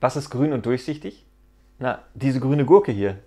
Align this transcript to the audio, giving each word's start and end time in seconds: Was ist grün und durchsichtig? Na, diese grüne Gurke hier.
Was 0.00 0.16
ist 0.16 0.30
grün 0.30 0.52
und 0.52 0.64
durchsichtig? 0.64 1.26
Na, 1.78 2.02
diese 2.14 2.40
grüne 2.40 2.64
Gurke 2.64 2.92
hier. 2.92 3.18